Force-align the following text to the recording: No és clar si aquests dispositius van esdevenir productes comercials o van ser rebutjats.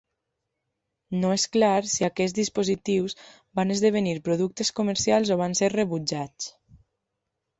No 1.23 1.29
és 1.33 1.43
clar 1.55 1.73
si 1.95 2.05
aquests 2.07 2.37
dispositius 2.37 3.15
van 3.59 3.75
esdevenir 3.75 4.15
productes 4.29 4.73
comercials 4.79 5.33
o 5.35 5.37
van 5.43 5.55
ser 5.63 5.73
rebutjats. 5.77 6.49